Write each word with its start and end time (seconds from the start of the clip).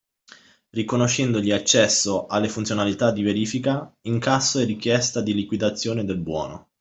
Riconoscendogli 0.71 1.51
accesso 1.51 2.25
alle 2.25 2.49
funzionalità 2.49 3.11
di 3.11 3.21
verifica, 3.21 3.95
incasso 4.07 4.57
e 4.57 4.63
richiesta 4.63 5.21
di 5.21 5.35
liquidazione 5.35 6.03
del 6.03 6.17
buono 6.17 6.69